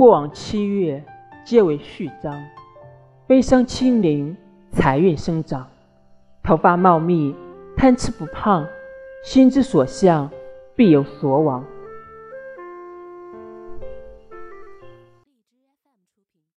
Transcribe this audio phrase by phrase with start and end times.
[0.00, 1.04] 过往七月
[1.44, 2.42] 皆为序章
[3.26, 4.34] 悲伤清零
[4.72, 5.68] 财运生长。
[6.42, 7.36] 头发茂密
[7.76, 8.66] 贪吃不胖
[9.22, 10.30] 心之所向
[10.74, 11.62] 必有所往。